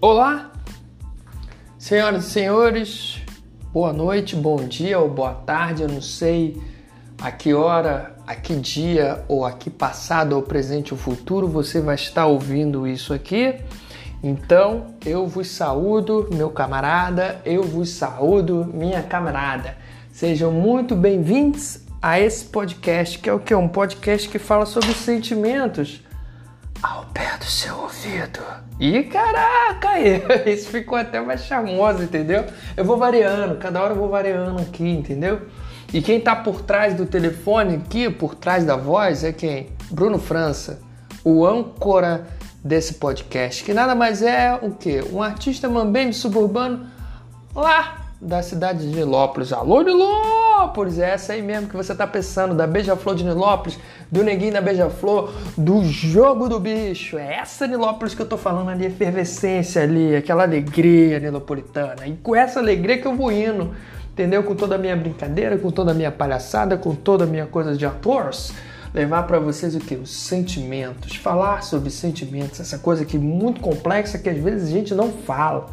[0.00, 0.52] Olá,
[1.76, 3.20] senhoras e senhores,
[3.72, 6.56] boa noite, bom dia ou boa tarde, eu não sei
[7.20, 11.80] a que hora, a que dia ou a que passado ou presente ou futuro você
[11.80, 13.56] vai estar ouvindo isso aqui.
[14.22, 19.76] Então eu vos saúdo, meu camarada, eu vos saúdo, minha camarada.
[20.12, 23.52] Sejam muito bem-vindos a esse podcast, que é o que?
[23.52, 26.06] Um podcast que fala sobre sentimentos
[26.82, 28.40] ao pé do seu ouvido.
[28.78, 29.98] E caraca,
[30.46, 32.44] isso ficou até mais charmoso, entendeu?
[32.76, 35.42] Eu vou variando, cada hora eu vou variando aqui, entendeu?
[35.92, 39.70] E quem tá por trás do telefone aqui, por trás da voz, é quem?
[39.90, 40.80] Bruno França,
[41.24, 42.26] o âncora
[42.62, 45.02] desse podcast, que nada mais é o que?
[45.12, 46.86] Um artista mambembe suburbano
[47.54, 49.52] lá da cidade de Nilópolis.
[49.52, 50.47] Alô, Nilópolis!
[50.98, 53.78] É essa aí mesmo que você tá pensando, da Beija-Flor de Nilópolis,
[54.10, 57.16] do Neguinho da Beija-Flor, do Jogo do Bicho.
[57.16, 62.06] É essa Nilópolis que eu tô falando ali, efervescência ali, aquela alegria nilopolitana.
[62.06, 63.74] E com essa alegria que eu vou indo,
[64.10, 64.42] entendeu?
[64.42, 67.76] Com toda a minha brincadeira, com toda a minha palhaçada, com toda a minha coisa
[67.76, 68.52] de atores
[68.92, 69.94] levar para vocês o que?
[69.94, 74.72] Os sentimentos, falar sobre sentimentos, essa coisa que é muito complexa que às vezes a
[74.72, 75.66] gente não fala.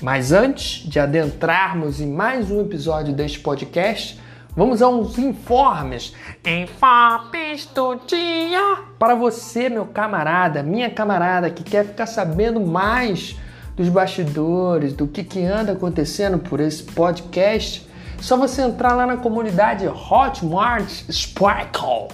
[0.00, 4.20] Mas antes de adentrarmos em mais um episódio deste podcast,
[4.54, 6.14] vamos a uns informes.
[6.46, 8.84] Informes do dia!
[8.96, 13.36] Para você, meu camarada, minha camarada, que quer ficar sabendo mais
[13.76, 17.84] dos bastidores, do que, que anda acontecendo por esse podcast,
[18.20, 22.08] só você entrar lá na comunidade Hotmart Sparkle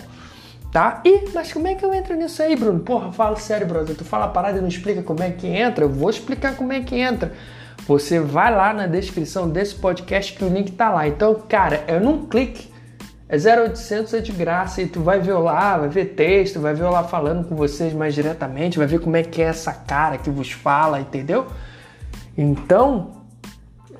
[0.72, 1.00] tá?
[1.04, 2.80] E, mas como é que eu entro nisso aí, Bruno?
[2.80, 3.94] Porra, fala sério, brother.
[3.96, 5.84] Tu fala a parada e não explica como é que entra.
[5.84, 7.32] Eu vou explicar como é que entra.
[7.86, 11.06] Você vai lá na descrição desse podcast que o link tá lá.
[11.06, 12.72] Então, cara, é num clique.
[13.28, 16.84] É 0800, é de graça e tu vai ver lá, vai ver texto, vai ver
[16.84, 20.30] lá falando com vocês mais diretamente, vai ver como é que é essa cara que
[20.30, 21.46] vos fala, entendeu?
[22.36, 23.24] Então,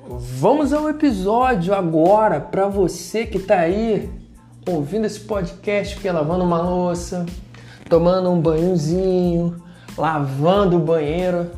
[0.07, 4.09] vamos ao episódio agora para você que tá aí
[4.67, 7.25] ouvindo esse podcast que é lavando uma louça,
[7.89, 9.61] tomando um banhozinho,
[9.97, 11.49] lavando o banheiro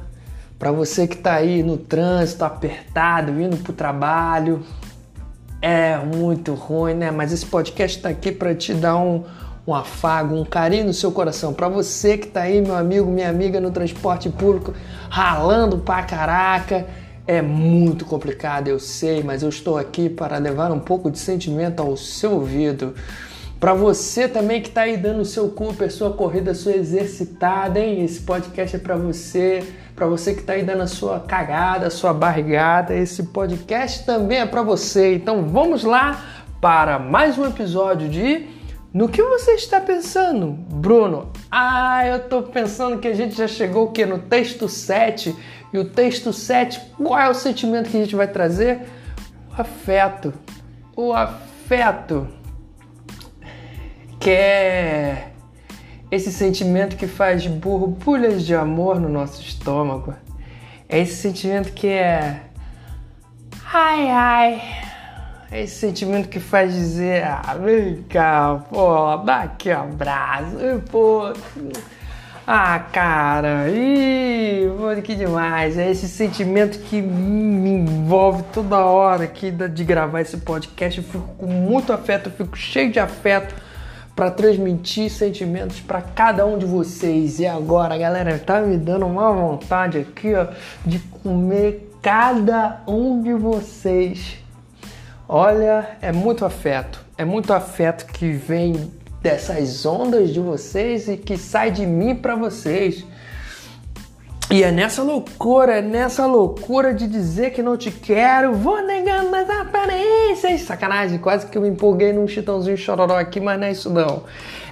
[0.60, 4.64] para você que está aí no trânsito apertado, indo para o trabalho,
[5.62, 7.12] é muito ruim, né?
[7.12, 9.24] Mas esse podcast está aqui para te dar um,
[9.68, 11.54] um afago, um carinho no seu coração.
[11.54, 14.74] Para você que está aí, meu amigo, minha amiga, no transporte público,
[15.10, 16.86] ralando pra caraca.
[17.28, 21.82] É muito complicado, eu sei, mas eu estou aqui para levar um pouco de sentimento
[21.82, 22.96] ao seu ouvido.
[23.60, 28.04] Para você também que está aí dando o seu Cooper, sua corrida, sua exercitada, hein?
[28.04, 29.64] Esse podcast é para você.
[29.98, 34.38] Para você que está aí dando a sua cagada, a sua barrigada, esse podcast também
[34.38, 35.16] é para você.
[35.16, 36.24] Então vamos lá
[36.62, 38.46] para mais um episódio de
[38.94, 41.32] No que você está pensando, Bruno?
[41.50, 44.06] Ah, eu estou pensando que a gente já chegou o quê?
[44.06, 45.36] No texto 7.
[45.74, 48.82] E o texto 7, qual é o sentimento que a gente vai trazer?
[49.50, 50.32] O afeto.
[50.96, 52.28] O afeto
[54.20, 55.32] que é
[56.10, 60.14] esse sentimento que faz borbulhas de amor no nosso estômago.
[60.88, 62.44] É esse sentimento que é.
[63.74, 64.62] Ai, ai.
[65.52, 70.56] É esse sentimento que faz dizer: ah, vem cá, pô, dá aqui um abraço,
[70.90, 71.34] pô.
[72.50, 75.78] Ah, cara, ih, que demais.
[75.78, 81.00] É esse sentimento que me envolve toda hora aqui de gravar esse podcast.
[81.00, 83.67] Eu fico com muito afeto, eu fico cheio de afeto
[84.18, 87.40] para transmitir sentimentos para cada um de vocês.
[87.40, 90.48] E agora, galera, tá me dando uma vontade aqui, ó,
[90.84, 94.40] de comer cada um de vocês.
[95.30, 98.92] Olha, é muito afeto, é muito afeto que vem
[99.22, 103.06] dessas ondas de vocês e que sai de mim para vocês.
[104.50, 109.36] E é nessa loucura, é nessa loucura de dizer que não te quero, vou negando
[109.36, 110.62] as aparências.
[110.62, 114.24] Sacanagem, quase que eu me empolguei num chitãozinho chororó aqui, mas não é isso não.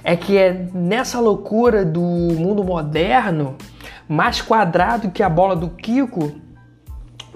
[0.02, 3.54] É que é nessa loucura do mundo moderno,
[4.08, 6.32] mais quadrado que a bola do Kiko,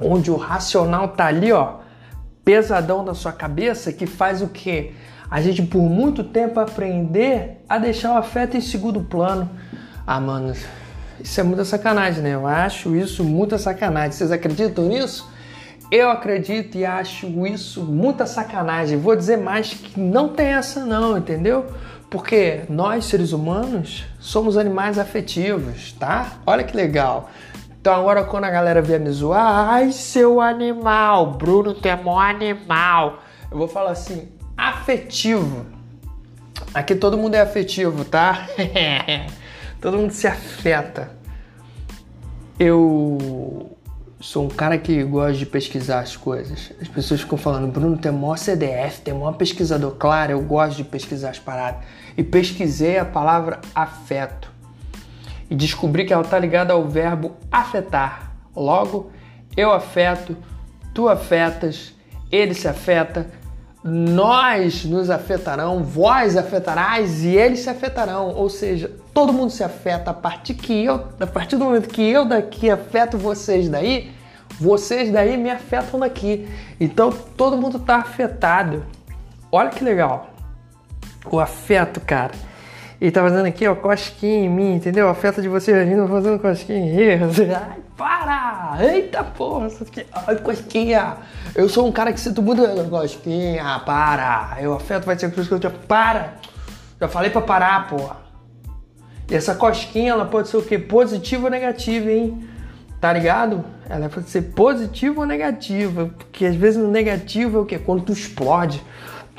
[0.00, 1.74] onde o racional tá ali, ó,
[2.42, 4.92] pesadão na sua cabeça, que faz o quê?
[5.30, 9.50] A gente por muito tempo aprender a deixar o afeto em segundo plano.
[10.06, 10.54] Ah, mano,
[11.22, 12.34] isso é muita sacanagem, né?
[12.34, 14.12] Eu acho isso muita sacanagem.
[14.12, 15.30] Vocês acreditam nisso?
[15.90, 18.96] Eu acredito e acho isso muita sacanagem.
[18.96, 21.66] Vou dizer mais que não tem essa não, entendeu?
[22.08, 26.34] Porque nós, seres humanos, somos animais afetivos, tá?
[26.46, 27.30] Olha que legal.
[27.80, 32.20] Então agora quando a galera vier me zoar, ai seu animal, Bruno tu é mó
[32.20, 33.20] animal.
[33.50, 35.66] Eu vou falar assim, afetivo.
[36.74, 38.46] Aqui todo mundo é afetivo, tá?
[39.80, 41.10] Todo mundo se afeta.
[42.58, 43.76] eu
[44.20, 46.72] sou um cara que gosta de pesquisar as coisas.
[46.80, 49.92] As pessoas ficam falando, Bruno, tem maior CDF, tem maior pesquisador.
[49.92, 51.82] Claro, eu gosto de pesquisar as paradas.
[52.16, 54.52] E pesquisei a palavra afeto.
[55.48, 58.32] E descobri que ela está ligada ao verbo afetar.
[58.54, 59.10] Logo,
[59.56, 60.36] eu afeto,
[60.94, 61.94] tu afetas,
[62.30, 63.26] ele se afeta,
[63.82, 68.34] nós nos afetarão, vós afetarás e eles se afetarão.
[68.34, 72.02] Ou seja, todo mundo se afeta a partir que eu, a partir do momento que
[72.02, 74.12] eu daqui afeto vocês daí,
[74.60, 76.48] vocês daí me afetam daqui.
[76.78, 78.84] Então todo mundo está afetado.
[79.50, 80.30] Olha que legal.
[81.30, 82.32] O afeto, cara.
[83.00, 85.06] Ele tá fazendo aqui, ó, cosquinha em mim, entendeu?
[85.06, 87.18] O afeto de vocês vindo fazendo cosquinha em
[87.54, 88.76] Ai, para!
[88.78, 89.68] Eita porra!
[90.26, 91.16] Ai, cosquinha!
[91.54, 94.58] Eu sou um cara que sinto muito cosquinha, para!
[94.62, 95.76] O afeto vai ser por isso que eu te...
[95.86, 96.34] Para!
[97.00, 98.29] Já falei pra parar, porra!
[99.30, 100.76] E essa cosquinha, ela pode ser o quê?
[100.78, 102.42] Positiva ou negativa, hein?
[103.00, 103.64] Tá ligado?
[103.88, 106.10] Ela pode ser positiva ou negativa.
[106.18, 107.78] Porque às vezes no negativo é o quê?
[107.78, 108.82] Quando tu explode,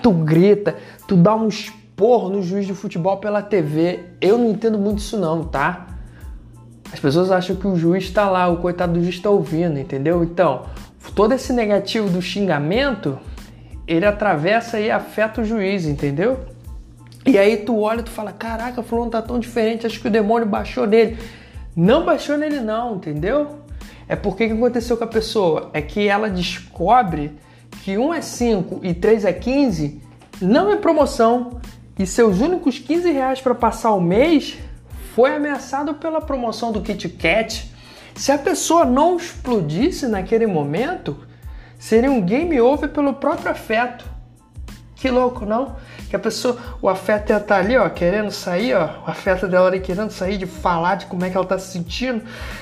[0.01, 0.77] tu grita,
[1.07, 3.99] tu dá um esporro no juiz de futebol pela TV.
[4.21, 5.87] Eu não entendo muito isso não, tá?
[6.91, 10.23] As pessoas acham que o juiz está lá, o coitado do juiz está ouvindo, entendeu?
[10.23, 10.65] Então,
[11.13, 13.19] todo esse negativo do xingamento,
[13.85, 16.39] ele atravessa e afeta o juiz, entendeu?
[17.25, 20.11] E aí tu olha e tu fala, caraca, fulano tá tão diferente, acho que o
[20.11, 21.17] demônio baixou nele.
[21.75, 23.59] Não baixou nele não, entendeu?
[24.07, 25.69] É porque que aconteceu com a pessoa?
[25.73, 27.31] É que ela descobre
[27.83, 30.01] que 1 é 5 e 3 é 15
[30.41, 31.61] não é promoção
[31.97, 34.57] e seus únicos 15 reais para passar o mês
[35.13, 37.71] foi ameaçado pela promoção do Kit Kat.
[38.15, 41.17] Se a pessoa não explodisse naquele momento,
[41.77, 44.10] seria um game over pelo próprio afeto.
[45.01, 45.77] Que louco, não?
[46.11, 49.47] Que a pessoa, o afeto ia estar tá ali, ó, querendo sair, ó, o afeto
[49.47, 52.21] dela ali querendo sair, de falar de como é que ela tá se sentindo,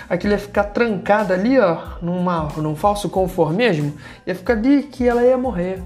[0.09, 3.93] aquilo ia ficar trancada ali, ó, numa, num falso conformismo,
[4.25, 5.81] ia ficar ali que ela ia morrer.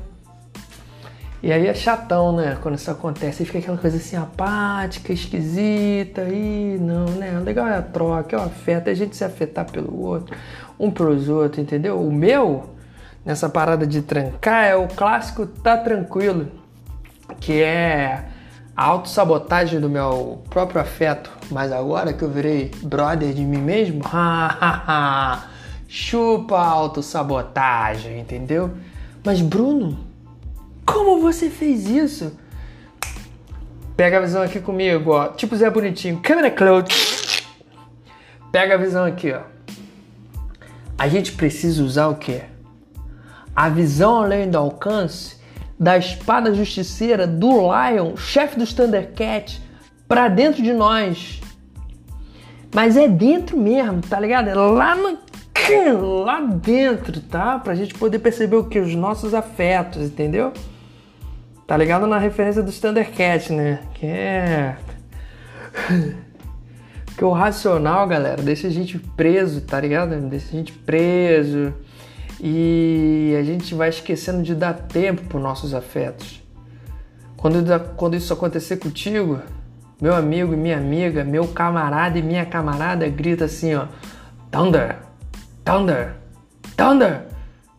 [1.41, 2.55] E aí é chatão, né?
[2.61, 7.35] Quando isso acontece, fica aquela coisa assim apática, esquisita, e não, né?
[7.39, 10.37] O legal é a troca, é o afeto, é a gente se afetar pelo outro,
[10.79, 11.99] um pelos outros, entendeu?
[11.99, 12.69] O meu,
[13.25, 16.51] nessa parada de trancar, é o clássico tá tranquilo,
[17.39, 18.25] que é
[18.75, 21.31] a autossabotagem do meu próprio afeto.
[21.49, 24.01] Mas agora que eu virei brother de mim mesmo,
[25.87, 28.71] chupa a autossabotagem, entendeu?
[29.23, 29.99] Mas Bruno,
[30.85, 32.37] como você fez isso?
[33.95, 35.27] Pega a visão aqui comigo, ó.
[35.27, 36.19] Tipo Zé Bonitinho.
[36.19, 37.43] Câmera close.
[38.51, 39.41] Pega a visão aqui, ó.
[40.97, 42.43] A gente precisa usar o quê?
[43.63, 45.37] A visão além do alcance
[45.79, 49.61] da espada justiceira do Lion, chefe dos Thundercats,
[50.05, 51.39] para dentro de nós.
[52.75, 54.49] Mas é dentro mesmo, tá ligado?
[54.49, 55.17] É lá no
[56.25, 57.57] lá dentro, tá?
[57.57, 58.77] Pra gente poder perceber o que?
[58.77, 60.51] Os nossos afetos, entendeu?
[61.65, 63.79] Tá ligado na referência dos Thundercats, né?
[63.93, 64.77] Que é.
[67.17, 70.19] que o racional, galera, deixa a gente preso, tá ligado?
[70.27, 71.73] Deixa a gente preso.
[72.45, 76.43] E a gente vai esquecendo de dar tempo para nossos afetos.
[77.37, 77.63] Quando,
[77.95, 79.39] quando isso acontecer contigo,
[80.01, 83.87] meu amigo e minha amiga, meu camarada e minha camarada grita assim, ó:
[84.51, 84.97] Thunder!
[85.63, 86.15] Thunder!
[86.75, 87.27] Thunder!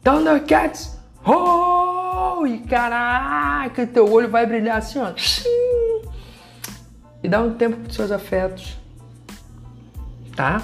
[0.03, 0.99] Thundercats!
[1.27, 1.75] Oh!
[2.47, 5.13] e caraca, teu olho vai brilhar assim, ó.
[7.23, 8.79] E dá um tempo para seus afetos,
[10.37, 10.63] tá?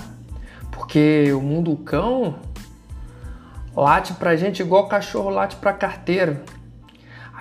[0.71, 2.39] Porque o mundo cão
[3.77, 6.41] late pra gente igual cachorro late pra carteiro.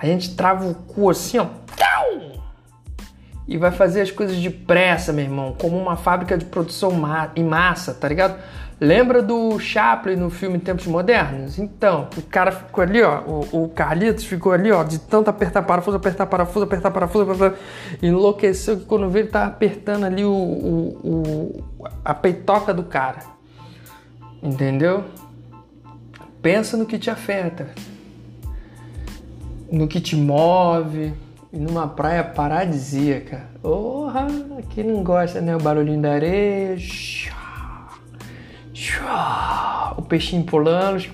[0.00, 1.46] A gente trava o cu assim, ó.
[3.50, 6.92] E vai fazer as coisas depressa, meu irmão, como uma fábrica de produção
[7.34, 8.38] em massa, tá ligado?
[8.80, 11.58] Lembra do Chaplin no filme Tempos Modernos?
[11.58, 15.62] Então, o cara ficou ali, ó, o, o Carlitos ficou ali, ó, de tanto apertar
[15.62, 17.58] parafuso, apertar parafuso, apertar parafuso, apertar,
[18.00, 23.18] enlouqueceu que quando veio ele tava apertando ali o, o, o, a peitoca do cara.
[24.40, 25.04] Entendeu?
[26.42, 27.68] Pensa no que te afeta,
[29.70, 31.12] no que te move,
[31.52, 33.46] numa praia paradisíaca.
[33.60, 34.26] Porra,
[34.70, 35.54] quem não gosta, né?
[35.54, 36.76] O barulhinho da areia
[39.96, 41.06] o peixinho pulando,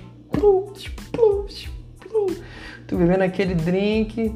[2.86, 4.34] tu bebendo aquele drink.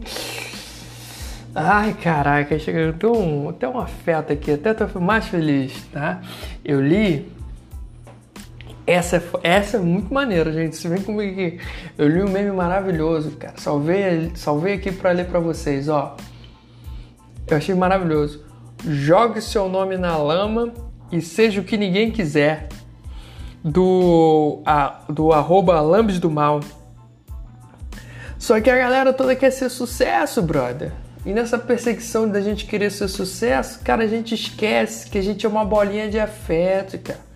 [1.54, 6.20] Ai, caraca, chega até um, até um afeto aqui, até tô mais feliz, tá?
[6.64, 7.39] Eu li.
[8.90, 10.74] Essa, essa é muito maneira, gente.
[10.74, 11.60] Você vem comigo aqui.
[11.96, 13.54] Eu li um meme maravilhoso, cara.
[13.56, 16.16] Salvei, salvei aqui para ler para vocês, ó.
[17.46, 18.44] Eu achei maravilhoso.
[18.84, 20.72] Jogue seu nome na lama
[21.12, 22.68] e seja o que ninguém quiser.
[23.62, 26.58] do, a, do arroba Lambes do Mal.
[28.38, 30.90] Só que a galera toda quer ser sucesso, brother.
[31.24, 35.46] E nessa perseguição da gente querer ser sucesso, cara, a gente esquece que a gente
[35.46, 37.29] é uma bolinha de afeto, cara.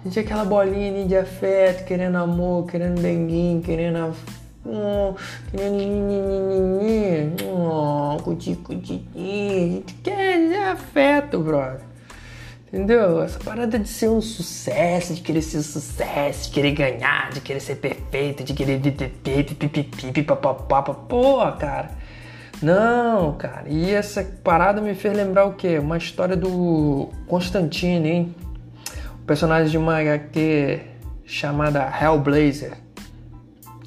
[0.00, 4.16] A gente é aquela bolinha de afeto, querendo amor, querendo denguinho, querendo.
[4.64, 5.14] Oh,
[5.50, 6.16] querendo.
[7.46, 11.82] Oh, cuti, cuti, a gente quer afeto, brother.
[12.72, 13.22] Entendeu?
[13.22, 17.42] Essa parada de ser um sucesso, de querer ser um sucesso, de querer ganhar, de
[17.42, 18.80] querer ser perfeito, de querer
[20.24, 21.90] papapá, pô, cara.
[22.62, 23.64] Não, cara.
[23.68, 25.78] E essa parada me fez lembrar o quê?
[25.78, 28.34] Uma história do Constantine, hein?
[29.30, 30.80] Personagem de uma HQ
[31.24, 32.72] chamada Hellblazer.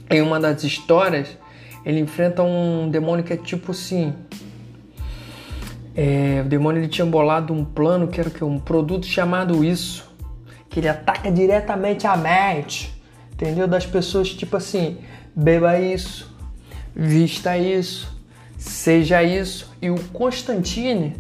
[0.10, 1.38] Em uma das histórias,
[1.86, 4.14] ele enfrenta um demônio que é tipo assim.
[5.94, 8.42] É, o demônio ele tinha bolado um plano que era o quê?
[8.42, 10.10] Um produto chamado isso.
[10.70, 12.94] Que ele ataca diretamente a mente.
[13.34, 13.68] Entendeu?
[13.68, 15.00] Das pessoas, tipo assim,
[15.36, 16.34] beba isso,
[16.96, 18.18] vista isso,
[18.58, 19.70] seja isso.
[19.82, 21.18] E o Constantine,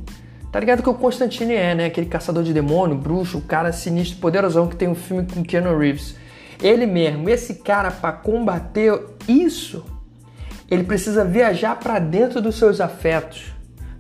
[0.53, 1.85] tá ligado que o Constantine é, né?
[1.85, 5.75] Aquele caçador de demônio, bruxo, o cara sinistro, poderosão que tem um filme com Keanu
[5.77, 6.15] Reeves.
[6.61, 9.83] Ele mesmo, esse cara, para combater isso,
[10.69, 13.51] ele precisa viajar para dentro dos seus afetos,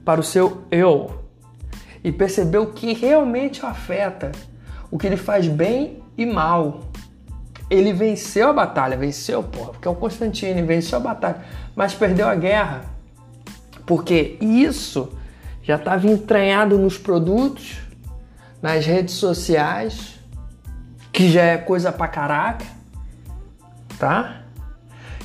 [0.05, 1.23] para o seu eu,
[2.03, 4.31] e perceber o que realmente o afeta,
[4.91, 6.81] o que ele faz bem e mal.
[7.69, 11.41] Ele venceu a batalha, venceu, porra, porque é o Constantine, venceu a batalha,
[11.75, 12.93] mas perdeu a guerra
[13.85, 15.09] porque isso
[15.63, 17.77] já estava entranhado nos produtos,
[18.61, 20.19] nas redes sociais,
[21.11, 22.65] que já é coisa pra caraca,
[23.97, 24.41] tá?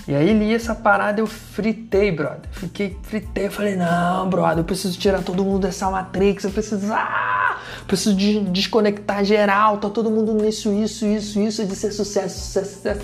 [0.06, 2.48] E aí li essa parada, eu fritei, brother.
[2.50, 7.58] Fiquei, fritei, falei, não, brother, eu preciso tirar todo mundo dessa Matrix, eu preciso, ah,
[7.86, 12.76] preciso de desconectar geral, tá todo mundo nisso, isso, isso, isso, de ser sucesso, sucesso,
[12.76, 13.00] sucesso,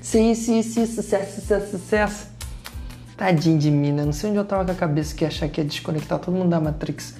[0.00, 2.33] sucesso, sucesso, sucesso, sucesso.
[3.24, 4.04] Tadinho de mim, né?
[4.04, 6.34] Não sei onde eu tava com a cabeça que ia achar que ia desconectar todo
[6.34, 7.16] mundo da Matrix.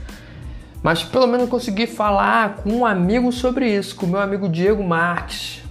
[0.82, 4.84] Mas pelo menos consegui falar com um amigo sobre isso, com o meu amigo Diego
[4.84, 5.62] Marques.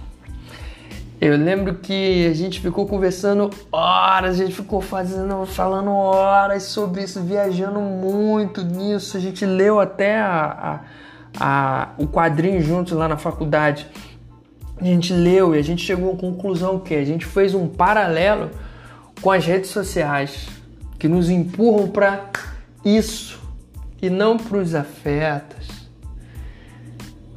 [1.20, 7.04] Eu lembro que a gente ficou conversando horas, a gente ficou fazendo, falando horas sobre
[7.04, 9.16] isso, viajando muito nisso.
[9.16, 10.80] A gente leu até a,
[11.38, 13.86] a, a, o quadrinho juntos lá na faculdade.
[14.80, 18.50] A gente leu e a gente chegou à conclusão que a gente fez um paralelo
[19.20, 20.48] com as redes sociais
[20.98, 22.30] que nos empurram para
[22.84, 23.40] isso
[24.00, 25.88] e não para os afetos.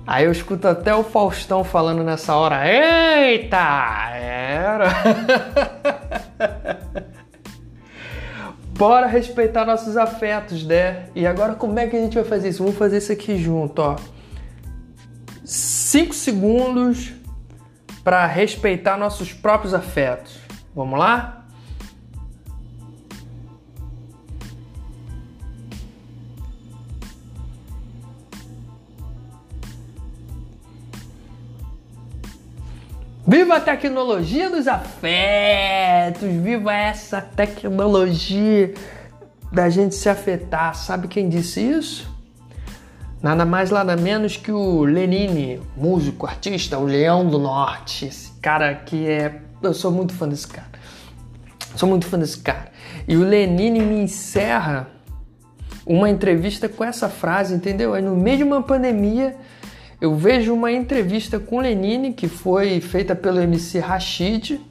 [0.05, 4.09] Aí eu escuto até o Faustão falando nessa hora: Eita!
[4.15, 4.87] Era!
[8.77, 11.07] Bora respeitar nossos afetos, né?
[11.15, 12.63] E agora como é que a gente vai fazer isso?
[12.63, 13.95] Vamos fazer isso aqui junto, ó.
[15.43, 17.13] 5 segundos
[18.03, 20.37] para respeitar nossos próprios afetos.
[20.75, 21.46] Vamos lá?
[33.29, 36.29] Viva a tecnologia dos afetos!
[36.41, 38.73] Viva essa tecnologia
[39.51, 40.73] da gente se afetar.
[40.73, 42.09] Sabe quem disse isso?
[43.21, 48.05] Nada mais, nada menos que o Lenine, músico, artista, o Leão do Norte.
[48.05, 49.41] Esse cara que é.
[49.61, 50.79] Eu sou muito fã desse cara.
[51.75, 52.71] Sou muito fã desse cara.
[53.05, 54.87] E o Lenine me encerra
[55.85, 57.93] uma entrevista com essa frase, entendeu?
[57.93, 59.35] Aí no meio de uma pandemia
[59.99, 64.61] eu vejo uma entrevista com Lenine que foi feita pelo MC Rashid,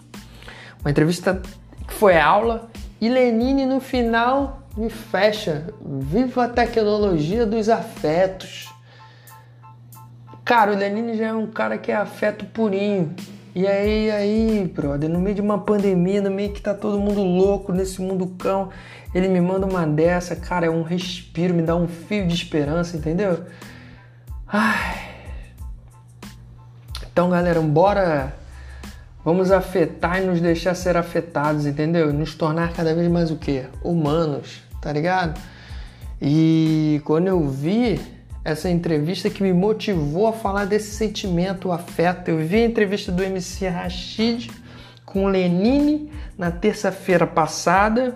[0.81, 1.43] uma entrevista
[1.87, 5.67] que foi aula, e Lenine no final me fecha.
[5.85, 8.73] Viva a tecnologia dos afetos.
[10.45, 13.15] Cara, o Lenine já é um cara que é afeto purinho.
[13.53, 17.23] E aí, aí, brother, no meio de uma pandemia, no meio que tá todo mundo
[17.23, 18.69] louco nesse mundo cão,
[19.15, 22.97] ele me manda uma dessa, cara, é um respiro, me dá um fio de esperança,
[22.97, 23.45] entendeu?
[24.47, 25.16] Ai,
[27.17, 28.35] então, galera, bora
[29.25, 32.13] vamos afetar e nos deixar ser afetados, entendeu?
[32.13, 33.65] Nos tornar cada vez mais o quê?
[33.83, 35.41] Humanos, tá ligado?
[36.21, 37.99] E quando eu vi
[38.45, 43.11] essa entrevista que me motivou a falar desse sentimento, o afeto, eu vi a entrevista
[43.11, 44.51] do MC Rashid
[45.07, 48.15] com Lenine na terça-feira passada.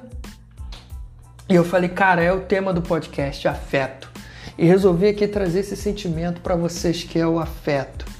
[1.49, 4.11] E eu falei, cara, é o tema do podcast, afeto.
[4.59, 8.20] E resolvi aqui trazer esse sentimento para vocês que é o afeto.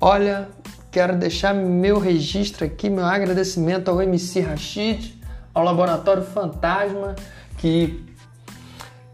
[0.00, 0.48] Olha,
[0.92, 5.20] quero deixar meu registro aqui, meu agradecimento ao MC Rashid,
[5.52, 7.16] ao Laboratório Fantasma,
[7.56, 8.06] que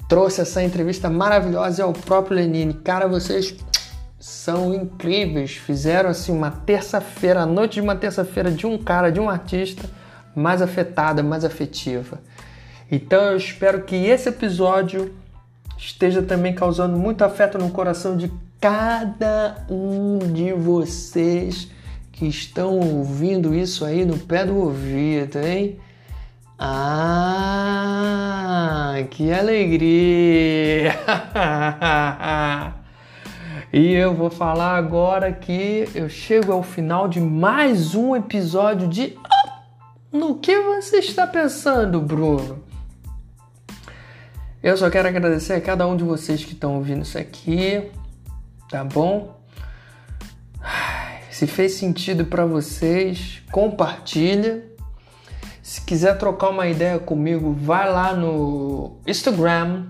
[0.07, 2.75] trouxe essa entrevista maravilhosa e ao próprio Lenine.
[2.75, 3.57] Cara, vocês
[4.21, 5.53] são incríveis.
[5.53, 9.89] Fizeram assim uma terça-feira, a noite de uma terça-feira de um cara, de um artista
[10.37, 12.21] mais afetada, mais afetiva.
[12.91, 15.15] Então eu espero que esse episódio
[15.79, 18.31] esteja também causando muito afeto no coração de
[18.65, 21.69] cada um de vocês
[22.11, 25.79] que estão ouvindo isso aí no pé do ouvido, hein?
[26.59, 27.75] Ah,
[29.11, 30.95] que alegria!
[33.71, 39.19] e eu vou falar agora que eu chego ao final de mais um episódio de
[40.11, 42.65] No que você está pensando, Bruno?
[44.63, 47.91] Eu só quero agradecer a cada um de vocês que estão ouvindo isso aqui,
[48.75, 49.41] tá bom?
[51.31, 54.65] Se fez sentido para vocês, compartilha
[55.63, 59.85] se quiser trocar uma ideia comigo, vai lá no Instagram,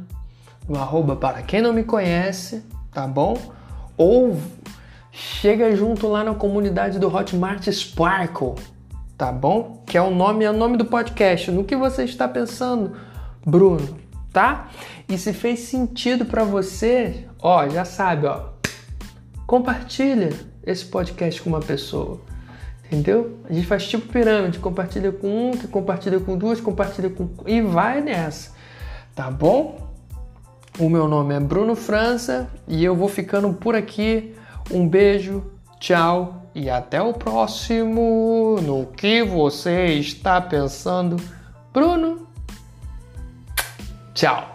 [0.68, 2.62] no arroba para quem não me conhece,
[2.92, 3.38] tá bom?
[3.96, 4.38] Ou
[5.10, 8.54] chega junto lá na comunidade do Hotmart Sparkle,
[9.16, 9.82] tá bom?
[9.86, 11.50] Que é o nome, é o nome do podcast.
[11.50, 12.94] No que você está pensando,
[13.46, 13.96] Bruno,
[14.30, 14.68] tá?
[15.08, 18.53] E se fez sentido para você, ó, já sabe, ó,
[19.46, 20.32] compartilha
[20.64, 22.20] esse podcast com uma pessoa.
[22.86, 23.38] Entendeu?
[23.48, 27.28] A gente faz tipo pirâmide, compartilha com um, que compartilha com duas, compartilha com.
[27.46, 28.52] e vai nessa.
[29.14, 29.92] Tá bom?
[30.78, 34.34] O meu nome é Bruno França e eu vou ficando por aqui.
[34.70, 35.44] Um beijo,
[35.78, 38.58] tchau e até o próximo.
[38.62, 41.16] No que você está pensando,
[41.72, 42.26] Bruno?
[44.14, 44.53] Tchau.